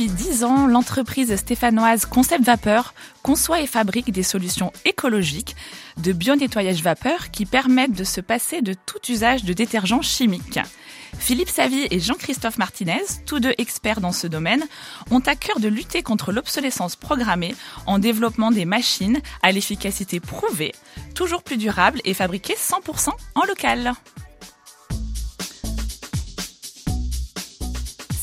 [0.00, 5.54] Depuis 10 ans, l'entreprise stéphanoise Concept Vapeur conçoit et fabrique des solutions écologiques
[5.98, 10.58] de bio-nettoyage vapeur qui permettent de se passer de tout usage de détergents chimiques.
[11.18, 14.64] Philippe Savy et Jean-Christophe Martinez, tous deux experts dans ce domaine,
[15.10, 17.54] ont à cœur de lutter contre l'obsolescence programmée
[17.84, 20.74] en développant des machines à l'efficacité prouvée,
[21.14, 23.92] toujours plus durables et fabriquées 100% en local.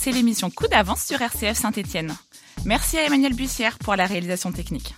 [0.07, 2.15] C'est l'émission Coup d'avance sur RCF Saint-Étienne.
[2.63, 4.95] Merci à Emmanuel Bussière pour la réalisation technique.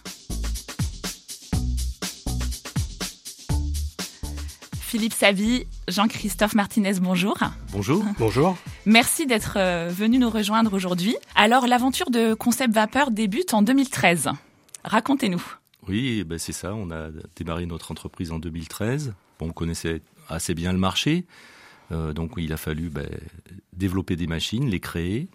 [4.79, 7.39] Philippe Savy, Jean-Christophe Martinez, bonjour.
[7.71, 8.05] Bonjour.
[8.19, 8.55] Bonjour.
[8.85, 11.15] Merci d'être euh, venu nous rejoindre aujourd'hui.
[11.33, 14.29] Alors, l'aventure de Concept Vapeur débute en 2013.
[14.83, 15.41] Racontez-nous.
[15.87, 16.75] Oui, ben c'est ça.
[16.75, 19.15] On a démarré notre entreprise en 2013.
[19.39, 21.25] on connaissait assez bien le marché.
[21.91, 23.09] Euh, donc il a fallu ben,
[23.73, 25.27] développer des machines, les créer,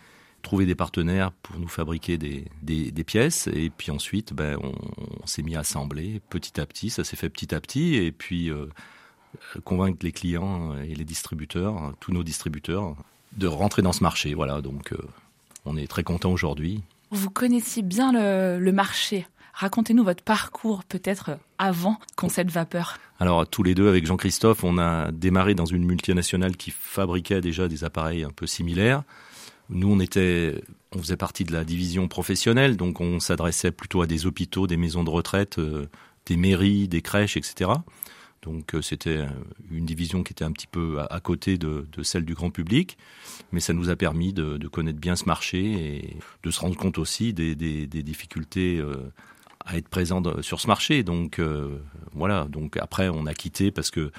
[0.43, 3.49] trouver des partenaires pour nous fabriquer des, pièces.
[3.49, 6.91] Et puis ensuite, ben, on, s'est mis à assembler petit à petit.
[6.91, 7.97] Ça s'est fait petit à petit.
[7.97, 8.67] Et puis euh,
[9.65, 12.97] convaincre les clients et les distributeurs, tous nos distributeurs,
[13.37, 14.35] de rentrer dans ce marché.
[14.35, 14.99] Voilà, donc euh,
[15.65, 16.83] on est très content aujourd'hui.
[17.11, 19.27] Vous connaissiez bien le marché.
[19.55, 22.99] Racontez-nous votre parcours peut-être avant Concept Vapeur.
[23.21, 27.69] Alors tous les deux avec Jean-Christophe, on a démarré dans une multinationale qui fabriquait déjà
[27.69, 29.05] des appareils un peu similaires.
[29.71, 30.61] Nous, on était,
[30.93, 34.77] on faisait partie de la division professionnelle, donc on s'adressait plutôt à des hôpitaux, des
[34.77, 35.87] maisons de retraite, euh,
[36.27, 37.71] des mairies, des crèches, etc.
[38.43, 39.25] Donc euh, c'était
[39.71, 42.99] une division qui était un petit peu à, côté de, celle du grand public,
[43.53, 46.99] mais ça nous a permis de, connaître bien ce marché et de se rendre compte
[46.99, 47.55] aussi des,
[47.87, 48.97] difficultés euh,
[49.65, 51.03] à être présent sur ce marché.
[51.03, 51.79] Donc euh,
[52.13, 52.45] voilà.
[52.45, 54.11] Donc après, on a quitté parce que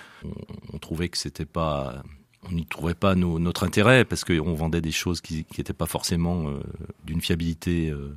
[0.74, 2.04] on, trouvait que c'était pas,
[2.50, 6.48] on n'y trouvait pas notre intérêt parce qu'on vendait des choses qui n'étaient pas forcément
[6.50, 6.60] euh,
[7.04, 8.16] d'une fiabilité euh,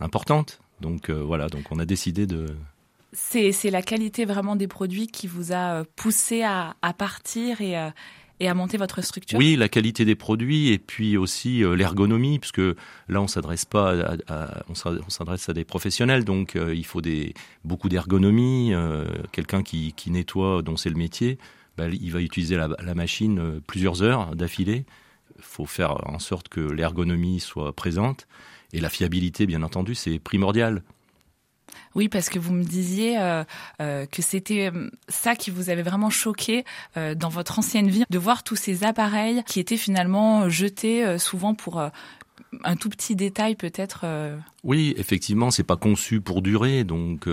[0.00, 0.60] importante.
[0.80, 1.48] Donc voilà.
[1.48, 2.46] Donc on a décidé de
[3.12, 7.74] c'est la qualité vraiment des produits qui vous a poussé à, à partir et,
[8.40, 12.38] et à monter votre structure Oui, la qualité des produits et puis aussi euh, l'ergonomie,
[12.38, 12.62] puisque
[13.08, 14.74] là on s'adresse pas, à, on
[15.08, 17.34] s'adresse à des professionnels, donc euh, il faut des
[17.64, 18.72] beaucoup d'ergonomie.
[18.74, 21.38] Euh, quelqu'un qui, nettoie, dont c'est le métier,
[21.76, 24.84] bah, il va utiliser la machine plusieurs heures d'affilée.
[25.36, 28.26] Il faut faire en sorte que l'ergonomie soit présente
[28.72, 30.82] et la fiabilité, bien entendu, c'est primordial.
[31.94, 33.44] Oui, parce que vous me disiez euh,
[33.80, 36.64] euh, que c'était euh, ça qui vous avait vraiment choqué
[36.96, 41.80] dans votre ancienne vie, de voir tous ces appareils qui étaient finalement jetés souvent pour
[41.80, 44.04] un tout petit détail peut-être.
[44.64, 46.84] Oui, effectivement, c'est pas conçu pour durer.
[46.84, 47.28] Donc,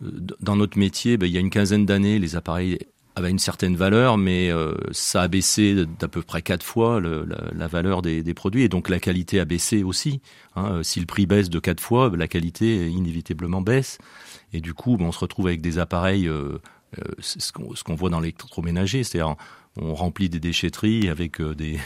[0.00, 2.78] dans notre métier, ben, il y a une quinzaine d'années, les appareils
[3.16, 7.68] avait une certaine valeur, mais euh, ça a baissé d'à peu près quatre fois la,
[7.68, 10.20] valeur des, produits, et donc la qualité a baissé aussi.
[10.56, 10.72] Hein.
[10.72, 13.98] Euh, si le prix baisse de quatre fois, la qualité inévitablement baisse,
[14.52, 16.58] et du coup, on se retrouve avec des appareils, euh,
[16.98, 19.36] euh ce qu'on voit dans l'électroménager, c'est-à-dire
[19.76, 21.78] on remplit des déchetteries avec des,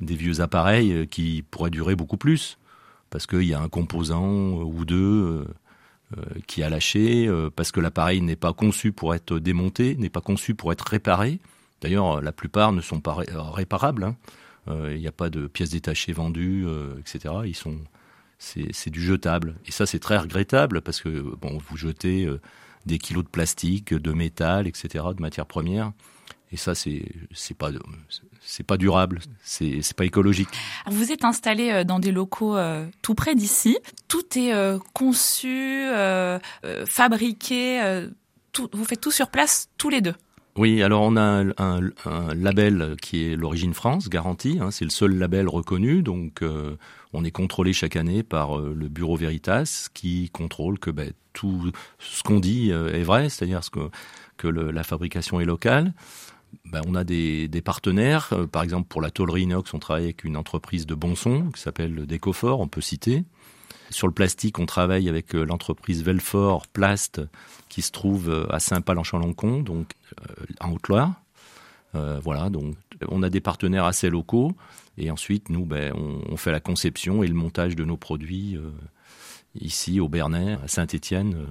[0.00, 2.58] des vieux appareils qui pourraient durer beaucoup plus,
[3.10, 5.44] parce qu'il y a un composant ou deux euh,
[6.46, 10.20] qui a lâché euh, parce que l'appareil n'est pas conçu pour être démonté, n'est pas
[10.20, 11.40] conçu pour être réparé.
[11.80, 13.16] D'ailleurs, la plupart ne sont pas
[13.52, 14.04] réparables.
[14.04, 14.16] Hein.
[14.68, 16.66] Euh, il n'y a pas de pièces détachées vendues,
[16.98, 17.34] etc.
[17.44, 17.56] Ils
[18.38, 19.56] c'est du jetable.
[19.66, 22.28] Et ça, c'est très regrettable parce que bon, vous jetez
[22.84, 25.92] des kilos de plastique, de métal, etc., de matières premières.
[26.52, 27.02] Et ça, c'est
[27.32, 27.70] c'est pas
[28.40, 30.48] c'est pas durable, c'est c'est pas écologique.
[30.86, 33.78] Vous êtes installé euh, dans des locaux euh, tout près d'ici.
[34.06, 35.86] Tout est euh, conçu,
[36.86, 38.06] fabriqué.
[38.52, 40.14] Tout, vous faites tout sur place tous les deux.
[40.56, 44.58] Oui, alors on a un, un, label qui est l'origine France, garantie.
[44.58, 46.42] Hein, c'est le seul label reconnu, donc
[47.12, 52.22] on est contrôlé chaque année par le Bureau Veritas, qui contrôle que ben, tout ce
[52.22, 53.90] qu'on dit est vrai, c'est-à-dire que,
[54.38, 55.92] que le, la fabrication est locale.
[56.64, 58.30] Ben, on a des, partenaires.
[58.32, 61.50] Euh, par exemple, pour la tôlerie inox, on travaille avec une entreprise de bon son
[61.50, 63.24] qui s'appelle Decofort, on peut citer.
[63.90, 67.20] Sur le plastique, on travaille avec euh, l'entreprise Velfort Plast
[67.68, 69.92] qui se trouve euh, à Saint-Pal-en-Chalancon, donc
[70.60, 71.14] en Haute-Loire.
[71.94, 72.76] voilà, donc
[73.08, 74.52] on a des partenaires assez locaux
[74.98, 78.58] et ensuite nous, ben, on, fait la conception et le montage de nos produits
[79.60, 81.46] ici au Bernay, à Saint-Étienne.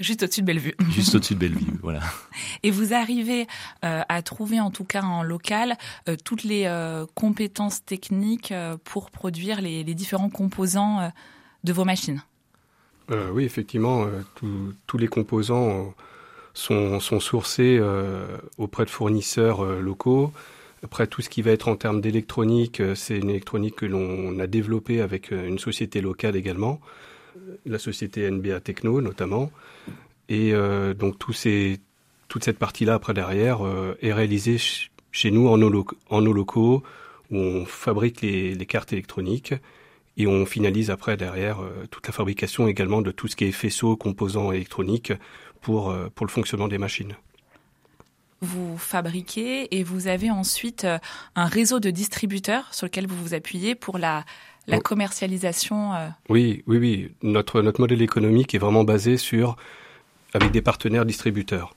[0.00, 0.74] Juste au-dessus de Bellevue.
[0.90, 2.00] Juste au-dessus de Bellevue, voilà.
[2.62, 3.46] Et vous arrivez
[3.84, 5.76] euh, à trouver, en tout cas en local,
[6.08, 8.52] euh, toutes les euh, compétences techniques
[8.84, 11.12] pour produire les, les différents composants
[11.64, 12.22] de vos machines
[13.32, 14.06] Oui, effectivement,
[14.86, 15.94] tous les composants
[16.54, 17.80] sont, sont sourcés
[18.56, 20.32] auprès de fournisseurs locaux.
[20.82, 24.46] Après, tout ce qui va être en termes d'électronique, c'est une électronique que l'on a
[24.46, 26.80] développée avec une société locale également
[27.66, 29.50] la société NBA Techno notamment.
[30.28, 31.34] Et euh, donc tout
[32.28, 34.58] toute cette partie-là après derrière euh, est réalisée
[35.10, 36.82] chez nous en nos, locaux
[37.30, 39.54] où on fabrique les, cartes électroniques
[40.16, 43.52] et on finalise après derrière euh, toute la fabrication également de tout ce qui est
[43.52, 45.12] faisceau, composants électroniques
[45.60, 47.14] pour, pour le fonctionnement des machines
[48.40, 50.86] vous fabriquez et vous avez ensuite
[51.34, 54.24] un réseau de distributeurs sur lequel vous vous appuyez pour la,
[54.66, 54.80] la oh.
[54.80, 56.08] commercialisation euh.
[56.28, 57.10] Oui, oui, oui.
[57.22, 59.56] Notre, notre modèle économique est vraiment basé sur
[60.32, 61.74] avec des partenaires distributeurs.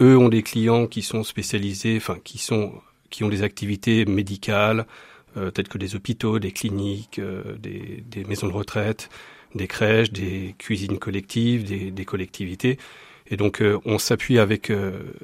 [0.00, 2.72] Eux ont des clients qui sont spécialisés, enfin qui sont
[3.08, 4.84] qui ont des activités médicales,
[5.36, 9.08] euh, telles que des hôpitaux, des cliniques, euh, des, des, maisons de retraite,
[9.54, 12.78] des crèches, des cuisines collectives, des, des collectivités.
[13.28, 14.72] Et donc on s'appuie avec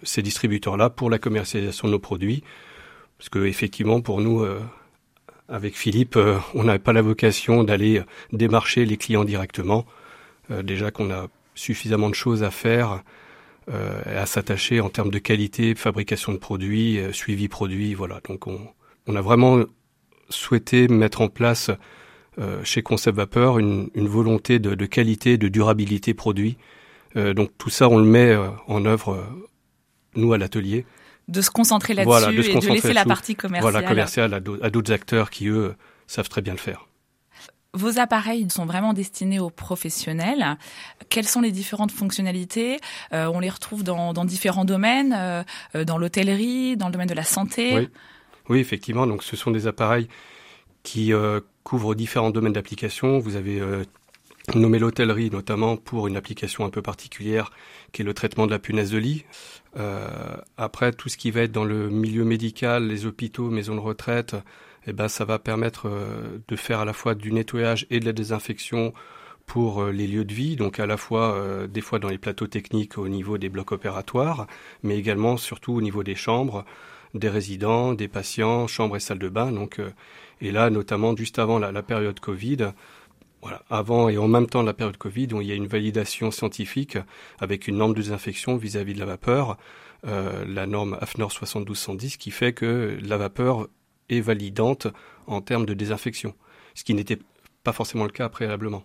[0.02, 2.42] ces distributeurs-là pour la commercialisation de nos produits,
[3.18, 4.44] parce que effectivement pour nous
[5.52, 8.02] avec Philippe, euh, on n'avait pas la vocation d'aller
[8.32, 9.84] démarcher les clients directement.
[10.50, 13.02] Euh, déjà qu'on a suffisamment de choses à faire
[13.70, 17.92] euh, et à s'attacher en termes de qualité, fabrication de produits, suivi produit.
[17.92, 18.20] Voilà.
[18.26, 18.60] Donc on,
[19.06, 19.62] on, a vraiment
[20.30, 21.70] souhaité mettre en place
[22.64, 26.56] chez Concept Vapeur une, une volonté de, de, qualité, de durabilité produit.
[27.14, 28.36] Donc tout ça, on le met
[28.66, 29.26] en œuvre
[30.14, 30.86] nous à l'atelier
[31.28, 33.72] de se concentrer là-dessus et de laisser la partie commerciale.
[33.72, 35.74] Voilà, commerciale à d'autres acteurs qui, eux,
[36.06, 36.88] savent très bien le faire.
[37.74, 40.58] Vos appareils sont vraiment destinés aux professionnels.
[41.08, 42.78] Quelles sont les différentes fonctionnalités?
[43.14, 45.42] Euh, On les retrouve dans, différents domaines, euh,
[45.74, 47.74] euh, dans l'hôtellerie, dans le domaine de la santé.
[47.74, 47.88] Oui.
[48.50, 49.06] oui, effectivement.
[49.06, 50.08] Donc, ce sont des appareils
[50.82, 51.12] qui
[51.62, 53.18] couvrent différents domaines d'application.
[53.18, 53.62] Vous avez
[54.54, 57.52] nommé l'hôtellerie, notamment pour une application un peu particulière,
[57.92, 59.24] qui est le traitement de la punaise de lit.
[59.76, 60.08] Euh,
[60.56, 64.36] après, tout ce qui va être dans le milieu médical, les hôpitaux, maisons de retraite,
[64.86, 68.04] eh ben, ça va permettre euh, de faire à la fois du nettoyage et de
[68.04, 68.92] la désinfection
[69.46, 72.46] pour euh, les lieux de vie, donc à la fois des fois dans les plateaux
[72.46, 74.46] techniques au niveau des blocs opératoires,
[74.82, 76.64] mais également surtout au niveau des chambres,
[77.14, 79.52] des résidents, des patients, chambres et salles de bain.
[79.52, 79.80] Donc,
[80.40, 82.72] et là, notamment juste avant la, la période Covid,
[83.42, 85.66] voilà, avant et en même temps de la période Covid, où il y a une
[85.66, 86.96] validation scientifique
[87.40, 89.58] avec une norme de désinfection vis-à-vis de la vapeur,
[90.06, 93.68] euh, la norme AFNOR 7210, qui fait que la vapeur
[94.08, 94.86] est validante
[95.26, 96.34] en termes de désinfection,
[96.74, 97.18] ce qui n'était
[97.64, 98.84] pas forcément le cas préalablement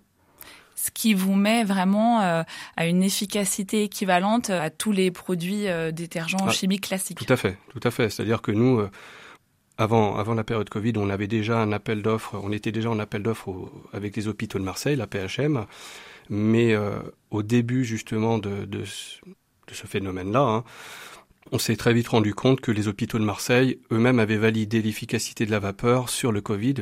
[0.77, 2.43] ce qui vous met vraiment euh,
[2.77, 7.17] à une efficacité équivalente à tous les produits euh, détergents ah, chimiques classiques.
[7.17, 8.09] Tout à fait, tout à fait.
[8.09, 8.91] C'est-à-dire que nous, euh,
[9.77, 12.99] avant, avant la période Covid, on avait déjà un appel d'offres, on était déjà en
[12.99, 15.65] appel d'offres avec les hôpitaux de Marseille, la PHM,
[16.29, 20.63] mais euh, au début justement de, de, de ce phénomène-là, hein,
[21.51, 25.45] on s'est très vite rendu compte que les hôpitaux de Marseille eux-mêmes avaient validé l'efficacité
[25.45, 26.75] de la vapeur sur le Covid,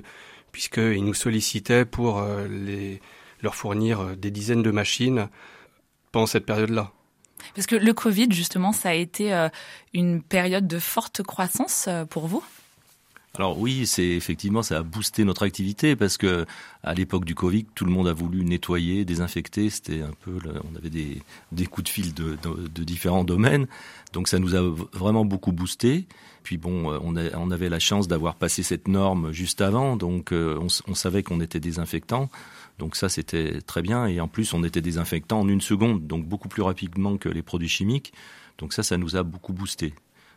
[0.54, 3.02] puisqu'ils nous sollicitaient pour euh, les,
[3.42, 5.28] leur fournir euh, des dizaines de machines
[6.14, 6.94] pendant cette période-là.
[7.54, 9.50] Parce que le Covid, justement, ça a été
[9.94, 12.44] une période de forte croissance pour vous?
[13.38, 16.46] Alors oui, c'est effectivement ça a boosté notre activité parce que
[16.84, 19.70] à l'époque du Covid, tout le monde a voulu nettoyer, désinfecter.
[19.70, 20.38] C'était un peu,
[20.72, 23.68] on avait des, des coups de fil de, de, différents domaines,
[24.14, 24.62] donc ça nous a
[24.94, 26.06] vraiment beaucoup boosté.
[26.44, 29.98] Puis bon, euh, on, a, on avait la chance d'avoir passé cette norme juste avant,
[29.98, 32.30] donc euh, on, on savait qu'on était désinfectant.
[32.78, 34.06] Donc ça, c'était très bien.
[34.06, 37.42] Et en plus, on était désinfectant en une seconde, donc beaucoup plus rapidement que les
[37.42, 38.14] produits chimiques.
[38.58, 39.94] Donc ça, ça nous a beaucoup boosté.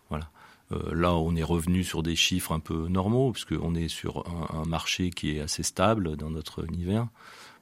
[0.08, 0.30] Voilà.
[0.72, 4.64] Euh, là, on est revenu sur des chiffres un peu normaux, puisqu'on est sur un,
[4.66, 7.06] marché qui est assez stable dans notre univers.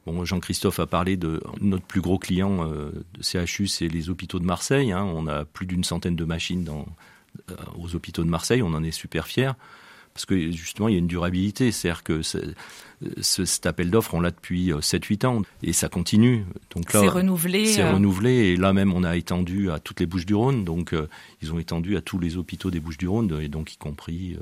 [0.06, 4.38] Bon, Jean-Christophe a parlé de notre plus gros client euh, de CHU, c'est les hôpitaux
[4.38, 4.92] de Marseille.
[4.92, 5.02] Hein.
[5.02, 6.68] On a plus d'une centaine de machines
[7.50, 9.52] euh, aux hôpitaux de Marseille, on en est super fiers
[10.16, 12.22] parce que justement il y a une durabilité, c'est-à-dire que
[13.20, 16.46] cet appel d'offres on l'a depuis 7-8 euh, ans et ça continue.
[16.74, 17.66] Donc là, c'est renouvelé.
[17.66, 17.92] C'est euh.
[17.92, 21.06] renouvelé et là même on a étendu à toutes les Bouches-du-Rhône, donc euh,
[21.42, 24.38] ils ont étendu à tous les hôpitaux des Bouches-du-Rhône et donc y compris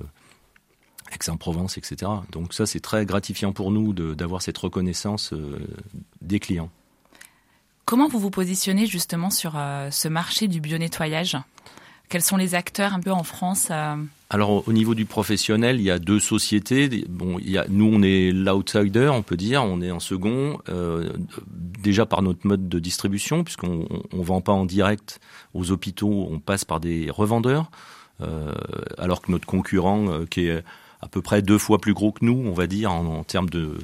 [1.10, 2.12] Aix-en-Provence, etc.
[2.30, 5.34] Donc ça c'est très gratifiant pour nous d'avoir cette reconnaissance
[6.22, 6.70] des clients.
[7.84, 11.36] Comment vous vous positionnez justement sur ce marché du bio-nettoyage?
[12.08, 13.72] Quels sont les acteurs un peu en France
[14.34, 17.04] alors au niveau du professionnel, il y a deux sociétés.
[17.08, 17.38] Bon,
[17.68, 21.08] nous on est l'outsider, on peut dire, on est en second, euh,
[21.56, 25.20] déjà par notre mode de distribution, puisqu'on on, vend pas en direct
[25.54, 27.70] aux hôpitaux, on passe par des revendeurs,
[28.22, 28.52] euh,
[28.98, 30.64] alors que notre concurrent, euh, qui est
[31.00, 33.78] à peu près deux fois plus gros que nous, on va dire en, termes de,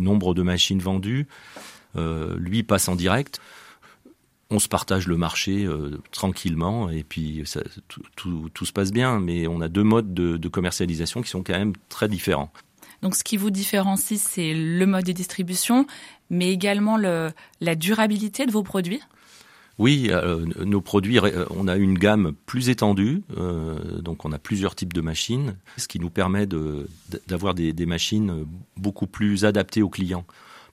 [0.00, 1.28] nombre de machines vendues,
[1.94, 3.40] lui passe en direct
[4.50, 7.60] on se partage le marché euh, tranquillement et puis ça,
[8.16, 9.18] tout, tout, se passe bien.
[9.18, 12.52] Mais on a deux modes de, commercialisation qui sont quand même très différents.
[13.02, 15.86] Donc ce qui vous différencie, c'est le mode de distribution,
[16.30, 19.00] mais également le, la durabilité de vos produits?
[19.78, 23.22] Oui, euh, nos produits, euh, on a une gamme plus étendue,
[24.00, 26.46] donc on a plusieurs types de machines, ce qui nous permet
[27.26, 28.46] d'avoir des, des, machines
[28.78, 30.24] beaucoup plus adaptées aux clients.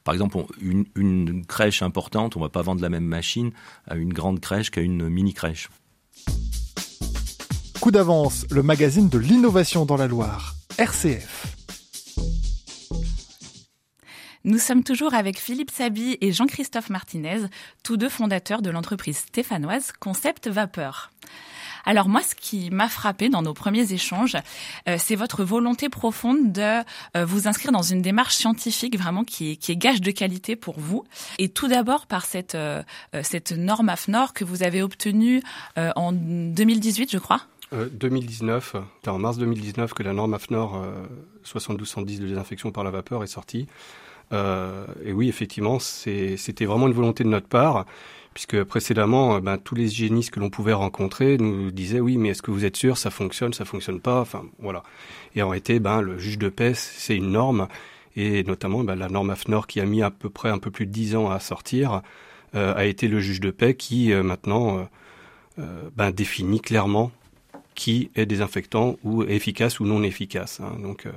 [0.03, 3.51] Par exemple, une, crèche importante, on ne va pas vendre la même machine
[3.87, 5.69] à une grande crèche qu'à une mini crèche.
[7.79, 11.57] Coup d'avance, le magazine de l'innovation dans la Loire, RCF.
[14.45, 17.45] Nous sommes toujours avec Philippe Sabi et Jean-Christophe Martinez,
[17.81, 21.11] tous deux fondateurs de l'entreprise stéphanoise Concept Vapeur.
[21.85, 24.37] Alors moi, ce qui m'a frappé dans nos premiers échanges,
[24.87, 26.81] euh, c'est votre volonté profonde de
[27.17, 30.55] euh, vous inscrire dans une démarche scientifique vraiment qui est, qui est gage de qualité
[30.55, 31.03] pour vous.
[31.39, 32.83] Et tout d'abord par cette, euh,
[33.21, 35.41] cette norme AFNOR que vous avez obtenue
[35.75, 37.41] en 2018, je crois.
[37.71, 40.85] 2019, c'est en mars 2019 que la norme AFNOR
[41.43, 43.67] 7210 de désinfection par la vapeur est sortie.
[44.31, 47.85] et oui, effectivement, c'était vraiment une volonté de notre part
[48.33, 52.29] puisque précédemment, euh, ben, tous les hygiénistes que l'on pouvait rencontrer nous disaient oui, mais
[52.29, 54.83] est-ce que vous êtes sûr, ça fonctionne, ça fonctionne pas, enfin voilà.
[55.35, 57.67] Et en réalité, ben, le juge de paix, c'est une norme,
[58.15, 60.85] et notamment ben, la norme AFNOR qui a mis à peu près un peu plus
[60.85, 62.01] de dix ans à sortir,
[62.55, 64.87] euh, a été le juge de paix qui euh, maintenant
[65.95, 67.11] ben, définit clairement
[67.75, 70.59] qui est désinfectant ou efficace ou non efficace.
[70.59, 70.79] Hein.
[70.81, 71.07] Donc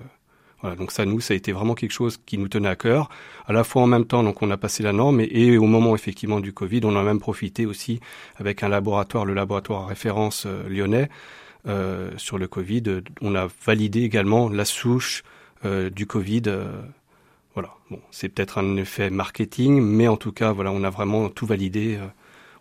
[0.63, 3.11] voilà, donc ça, nous, ça a été vraiment quelque chose qui nous tenait à cœur.
[3.47, 5.95] À la fois en même temps, donc on a passé la norme, et, au moment
[5.95, 8.01] effectivement du Covid, on a même profité aussi
[8.37, 11.11] avec un laboratoire, le laboratoire à référence euh, lyonnais,
[11.69, 13.03] euh, sur le Covid.
[13.21, 15.25] On a validé également la souche
[15.65, 16.43] euh, du Covid.
[17.55, 21.29] voilà, bon, c'est peut-être un effet marketing, mais en tout cas, voilà, on a vraiment
[21.29, 21.99] tout validé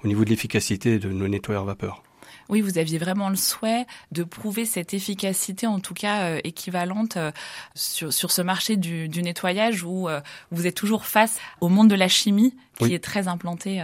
[0.04, 2.04] au niveau de l'efficacité de nos nettoyeurs vapeur.
[2.50, 7.18] Oui, vous aviez vraiment le souhait de prouver cette efficacité, en tout cas euh, équivalente,
[7.18, 7.32] euh,
[7.74, 11.90] sur, sur ce marché du, du nettoyage où euh, vous êtes toujours face au monde
[11.90, 13.82] de la chimie qui est très implanté.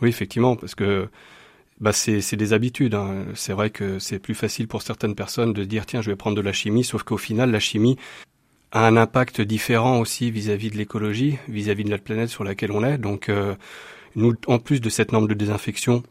[0.00, 1.08] Oui, effectivement, parce que
[1.80, 2.94] bah, c'est des habitudes.
[2.94, 3.26] Hein.
[3.34, 6.36] C'est vrai que c'est plus facile pour certaines personnes de dire tiens, je vais prendre
[6.36, 7.96] de la chimie, sauf qu'au final, la chimie
[8.72, 12.82] a un impact différent aussi vis-à-vis de l'écologie, vis-à-vis de la planète sur laquelle on
[12.82, 12.98] est.
[12.98, 13.30] Donc,
[14.16, 16.02] nous, en plus de cette norme de désinfection,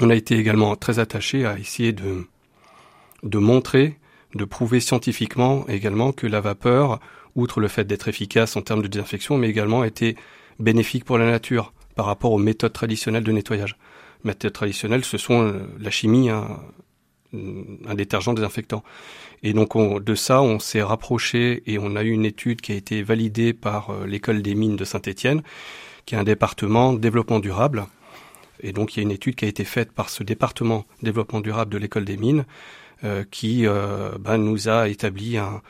[0.00, 3.98] on a été également très attaché à essayer de, montrer,
[4.34, 7.00] de prouver scientifiquement également que la vapeur,
[7.34, 10.16] outre le fait d'être efficace en termes de désinfection, mais également était
[10.58, 13.76] bénéfique pour la nature par rapport aux méthodes traditionnelles de nettoyage.
[14.24, 16.60] Méthodes traditionnelles, ce sont euh, la chimie, un,
[17.34, 18.82] un détergent désinfectant.
[19.42, 22.76] Et donc de ça, on s'est rapproché et on a eu une étude qui a
[22.76, 25.42] été validée par euh, l'école des mines de Saint-Étienne,
[26.06, 27.86] qui est un département développement durable,
[28.62, 31.40] et donc il y a une étude qui a été faite par ce département développement
[31.40, 32.44] durable de l'école des mines
[33.04, 35.60] euh, qui euh, ben, nous a établi un,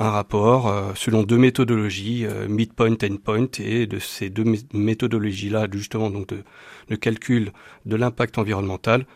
[0.00, 6.26] un rapport euh, selon deux méthodologies, midpoint, endpoint, et de ces deux méthodologies-là, justement, donc
[6.26, 6.42] de,
[6.88, 7.52] de, calcul
[7.86, 9.06] de l'impact environnemental,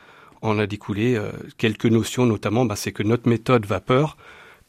[0.40, 1.20] on a découlé
[1.58, 4.18] quelques notions, notamment, ben, c'est que notre méthode vapeur,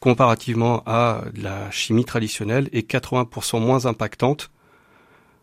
[0.00, 4.50] comparativement à la chimie traditionnelle, est 80% moins impactante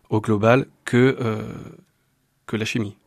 [0.10, 1.18] au global que,
[2.46, 2.98] que la chimie.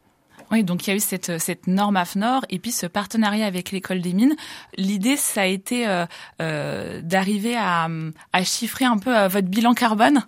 [0.51, 3.73] Oui, donc il y a eu cette, cette norme AFNOR et puis ce partenariat avec
[3.73, 4.37] l'école des mines.
[4.77, 6.07] L'idée, ça a été euh,
[6.41, 7.89] euh, d'arriver à,
[8.33, 10.25] à, chiffrer un peu euh, votre bilan carbone?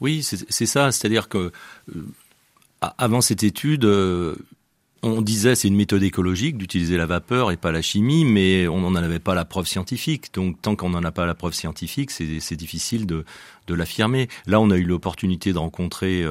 [0.00, 0.92] Oui, c'est ça.
[0.92, 1.52] C'est-à-dire que
[2.80, 3.84] avant cette étude,
[5.02, 8.80] on disait c'est une méthode écologique d'utiliser la vapeur et pas la chimie, mais on
[8.80, 10.32] n'en avait pas la preuve scientifique.
[10.32, 13.26] Donc tant qu'on n'en a pas la preuve scientifique, c'est difficile de,
[13.66, 14.30] de l'affirmer.
[14.46, 16.24] Là, on a eu l'opportunité de rencontrer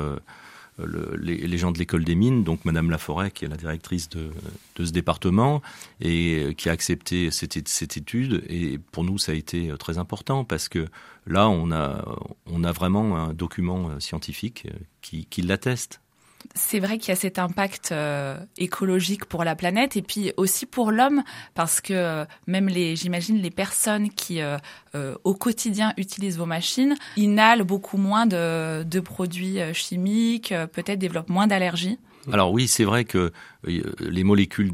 [1.22, 4.32] les, gens de l'école des mines, donc Madame Laforêt, qui est la directrice de,
[4.78, 5.62] ce département,
[6.00, 7.58] et euh, qui a accepté cette,
[7.98, 8.44] étude.
[8.48, 10.88] Et pour nous, ça a été euh, très important parce que
[11.28, 12.06] là, on a,
[12.46, 14.68] on a vraiment un document euh, scientifique
[15.02, 16.02] qui l'atteste.
[16.56, 20.66] C'est vrai qu'il y a cet impact euh, écologique pour la planète et puis aussi
[20.66, 24.58] pour l'homme parce que euh, même les, j'imagine les personnes qui euh,
[25.24, 31.98] au quotidien utilisent vos machines inhalent beaucoup moins de, produits chimiques, peut-être développent moins d'allergies.
[32.32, 33.32] Alors oui, c'est vrai que
[33.64, 34.72] les molécules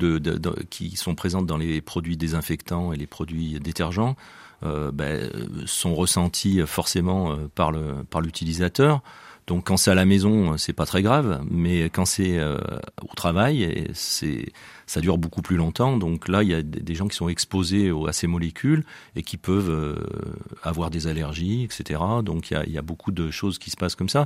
[0.69, 4.15] qui sont présentes dans les produits désinfectants et les produits détergents
[4.61, 5.29] ben,
[5.65, 9.01] sont ressenties forcément par le par l'utilisateur.
[9.47, 12.57] Donc quand c'est à la maison, c'est pas très grave, mais quand c'est euh,
[13.03, 15.97] au travail, ça dure beaucoup plus longtemps.
[15.97, 18.83] Donc là, il y a des gens qui sont exposés à ces molécules
[19.15, 19.95] et qui peuvent euh,
[20.63, 22.01] avoir des allergies, etc.
[22.23, 24.25] Donc il y, a, beaucoup de choses qui se passent comme ça.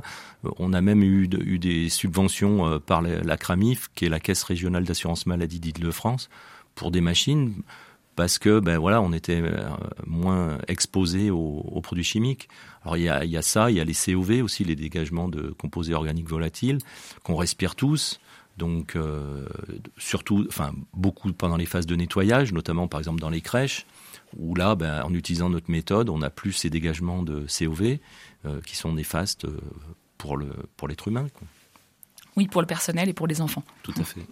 [0.58, 4.84] On a même eu, des subventions euh, par la, CRAMIF, qui est la Caisse régionale
[4.84, 6.30] d'assurance maladie d'Île-de-France,
[6.74, 7.54] pour des machines
[8.20, 9.42] parce que ben voilà, on était
[10.06, 12.50] moins exposé aux, aux produits chimiques.
[12.82, 14.76] Alors il y, a, il y a ça, il y a les COV aussi, les
[14.76, 16.80] dégagements de composés organiques volatiles
[17.22, 18.20] qu'on respire tous.
[18.58, 19.48] Donc euh,
[19.96, 23.86] surtout, enfin beaucoup pendant les phases de nettoyage, notamment par exemple dans les crèches,
[24.36, 28.00] où là, ben, en utilisant notre méthode, on a plus ces dégagements de COV
[28.44, 29.58] euh, qui sont néfastes euh,
[30.18, 31.26] pour le pour l'être humain.
[31.32, 31.48] Quoi.
[32.36, 33.64] Oui, pour le personnel et pour les enfants.
[33.82, 34.26] Tout à fait.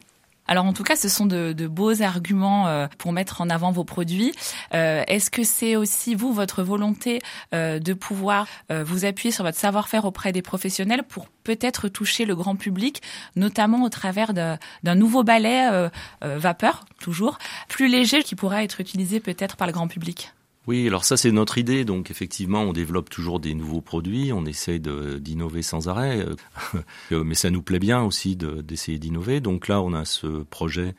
[0.48, 3.84] Alors en tout cas, ce sont de, beaux arguments euh, pour mettre en avant vos
[3.84, 4.32] produits.
[4.74, 7.20] Euh, est-ce que c'est aussi vous votre volonté
[7.54, 12.34] euh, de pouvoir vous appuyer sur votre savoir-faire auprès des professionnels pour peut-être toucher le
[12.34, 13.02] grand public,
[13.36, 15.88] notamment au travers d'un nouveau balai
[16.22, 17.38] vapeur, toujours
[17.68, 20.32] plus léger, qui pourra être utilisé peut-être par le grand public?
[20.68, 21.86] Oui, alors ça c'est notre idée.
[21.86, 26.26] Donc effectivement, on développe toujours des nouveaux produits, on essaye d'innover sans arrêt,
[27.12, 29.40] euh, mais ça nous plaît bien aussi d'essayer d'innover.
[29.40, 30.94] Donc là, on a ce projet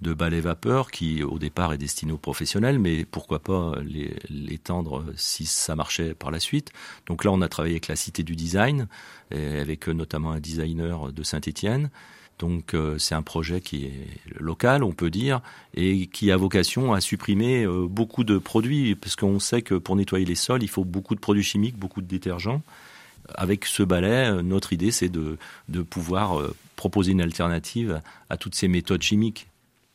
[0.00, 3.74] de balai vapeur qui au départ est destiné aux professionnels, mais pourquoi pas
[4.30, 6.72] l'étendre si ça marchait par la suite.
[7.06, 8.88] Donc là, on a travaillé avec la Cité du Design,
[9.30, 11.90] avec notamment un designer de Saint-Étienne
[12.40, 15.40] donc euh, c'est un projet qui est local, on peut dire,
[15.74, 19.94] et qui a vocation à supprimer euh, beaucoup de produits, parce qu'on sait que pour
[19.94, 22.62] nettoyer les sols, il faut beaucoup de produits chimiques, beaucoup de détergents.
[23.34, 25.36] Avec ce balai, euh, notre idée, c'est de,
[25.68, 26.42] de pouvoir
[26.76, 29.46] proposer une alternative à toutes ces méthodes chimiques.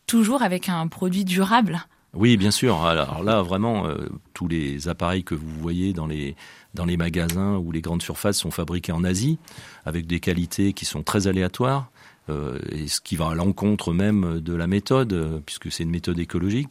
[0.05, 1.85] Toujours avec un produit durable
[2.17, 2.85] oui, bien sûr.
[2.85, 3.89] Alors là, vraiment,
[4.33, 6.37] tous les appareils que vous voyez dans les,
[6.73, 9.37] dans les magasins ou les grandes surfaces sont fabriqués en Asie,
[9.85, 11.91] avec des qualités qui sont très aléatoires.
[12.29, 15.91] Euh, et ce qui va à l'encontre même de la méthode, euh, puisque c'est une
[15.91, 16.69] méthode écologique.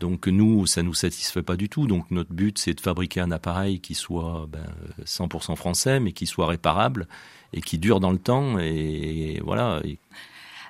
[0.00, 1.86] Donc nous, ça nous satisfait pas du tout.
[1.86, 4.66] Donc notre but, c'est de fabriquer un appareil qui soit ben,
[5.04, 7.06] 100% français, mais qui soit réparable
[7.52, 8.58] et qui dure dans le temps.
[8.58, 9.80] Et, voilà.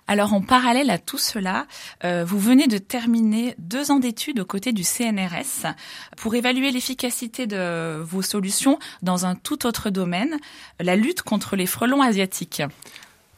[0.06, 1.66] Alors en parallèle à tout cela,
[2.04, 5.72] euh, vous venez de terminer deux ans d'études aux côtés du CNRS
[6.18, 10.36] pour évaluer l'efficacité de vos solutions dans un tout autre domaine,
[10.78, 12.62] la lutte contre les frelons asiatiques.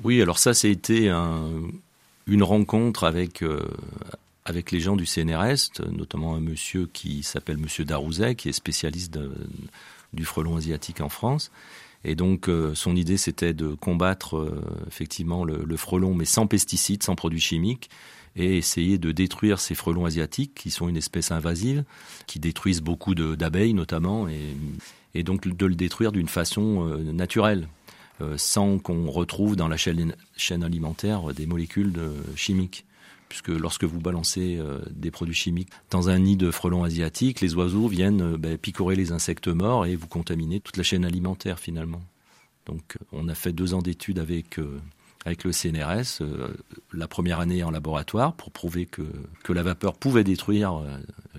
[0.05, 1.11] Oui, alors ça, c'était
[2.27, 3.61] une rencontre avec euh,
[4.45, 9.19] avec les gens du CNRS, notamment un monsieur qui s'appelle Monsieur Darouzet, qui est spécialiste
[10.13, 11.51] du frelon asiatique en France.
[12.05, 17.03] Et donc, euh, son idée, c'était de combattre euh, effectivement le, frelon, mais sans pesticides,
[17.03, 17.91] sans produits chimiques,
[18.37, 21.83] et essayer de détruire ces frelons asiatiques, qui sont une espèce invasive,
[22.29, 24.55] qui détruisent beaucoup d'abeilles notamment, et,
[25.15, 27.67] et, donc de le détruire d'une façon naturelle.
[28.23, 30.15] Euh, sans qu'on retrouve dans la chaîne,
[30.63, 32.01] alimentaire des molécules
[32.35, 32.87] chimiques
[33.29, 37.55] puisque lorsque vous balancez euh, des produits chimiques dans un nid de frelons asiatiques, les
[37.55, 41.59] oiseaux viennent euh, ben, picorer les insectes morts et vous contaminez toute la chaîne alimentaire
[41.59, 42.03] finalement.
[42.67, 44.59] Donc on a fait deux ans d'études avec,
[45.25, 46.21] avec le CNRS,
[46.93, 49.03] la première année en laboratoire pour prouver que,
[49.45, 50.83] que la vapeur pouvait détruire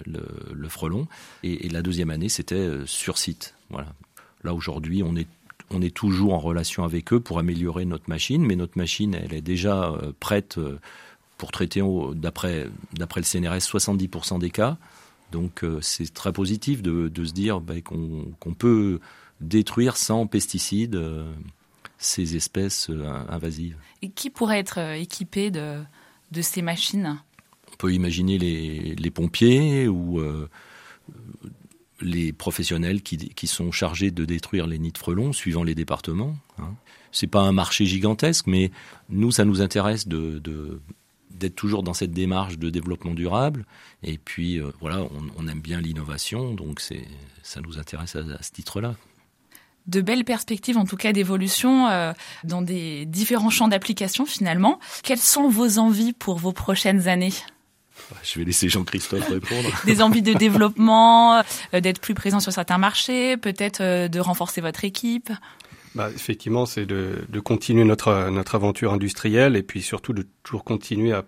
[0.06, 1.06] le, frelon,
[1.44, 3.56] et, et, la deuxième année c'était sur site.
[3.70, 3.94] Voilà.
[4.46, 5.28] Là aujourd'hui on est
[5.72, 9.34] on est toujours en relation avec eux pour améliorer notre machine, mais notre machine, elle
[9.34, 10.80] est déjà euh, prête euh,
[11.38, 11.82] pour traiter,
[12.16, 12.66] d'après
[12.98, 14.78] le CNRS, 70% des cas.
[15.32, 19.00] Donc euh, c'est très positif de, se dire ben, qu'on peut
[19.40, 21.00] détruire sans pesticides
[22.00, 22.90] ces espèces
[23.30, 23.78] invasives.
[24.02, 25.84] Et qui pourrait être équipé de,
[26.42, 27.20] ces machines?
[27.72, 30.20] On peut imaginer les, pompiers ou
[32.02, 36.36] les professionnels qui, sont chargés de détruire les nids de frelons, suivant les départements.
[36.60, 36.74] Hein.
[37.12, 38.72] C'est pas un marché gigantesque, mais
[39.10, 40.42] nous, ça nous intéresse de,
[41.32, 43.66] d'être toujours dans cette démarche de développement durable.
[44.04, 45.00] Et puis, euh, voilà,
[45.38, 47.08] on, aime bien l'innovation, donc c'est,
[47.44, 48.96] ça nous intéresse à, ce titre-là.
[49.88, 52.12] De belles perspectives, en tout cas, d'évolution euh,
[52.44, 54.80] dans des différents champs d'application, finalement.
[55.04, 57.34] Quelles sont vos envies pour vos prochaines années?
[58.24, 59.70] Je vais laisser Jean-Christophe répondre.
[59.86, 61.42] Des envies de développement,
[61.74, 65.32] euh, d'être plus présent sur certains marchés, peut-être euh, de renforcer votre équipe
[65.96, 70.64] bah, Effectivement, c'est de, de, continuer notre, notre aventure industrielle et puis surtout de toujours
[70.64, 71.26] continuer à,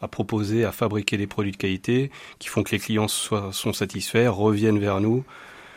[0.00, 3.72] à, proposer, à fabriquer des produits de qualité qui font que les clients soient, sont
[3.72, 5.24] satisfaits, reviennent vers nous,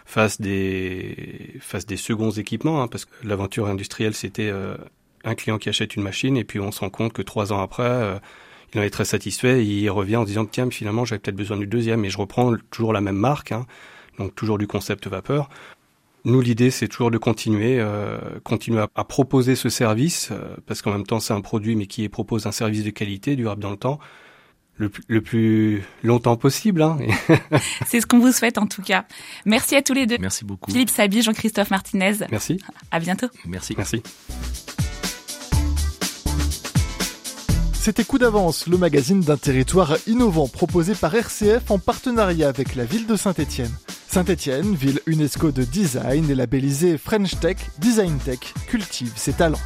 [0.06, 4.78] fassent des, fassent des seconds équipements, hein, parce que l'aventure industrielle, c'était euh,
[5.24, 7.62] un client qui achète une machine et puis on se rend compte que trois ans
[7.62, 8.20] après, euh,
[8.76, 11.58] il en est très satisfait et il revient en disant tiens finalement j'avais peut-être besoin
[11.58, 13.66] du deuxième et je reprends toujours la même marque, hein,
[14.20, 15.50] donc toujours du concept vapeur
[16.26, 20.92] nous, l'idée, c'est toujours de continuer, euh, continuer à, proposer ce service, euh, parce qu'en
[20.92, 23.78] même temps, c'est un produit, mais qui propose un service de qualité, durable dans le
[23.78, 24.00] temps,
[24.78, 26.82] le, le plus longtemps possible.
[26.82, 26.98] Hein.
[27.86, 29.06] c'est ce qu'on vous souhaite en tout cas.
[29.46, 30.18] Merci à tous les deux.
[30.20, 30.72] Merci beaucoup.
[30.72, 32.26] Philippe Sabi, Jean-Christophe Martinez.
[32.32, 32.60] Merci.
[32.92, 33.28] À bientôt.
[33.46, 33.76] Merci.
[33.78, 34.02] Merci.
[37.86, 42.84] C'était Coup d'avance, le magazine d'un territoire innovant proposé par RCF en partenariat avec la
[42.84, 43.70] ville de Saint-Étienne.
[44.08, 49.60] Saint-Étienne, ville UNESCO de design et labellisée French Tech, Design Tech, cultive ses talents.